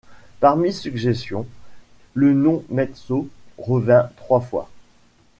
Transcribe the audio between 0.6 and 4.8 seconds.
suggestions, le nom Metso revint trois fois.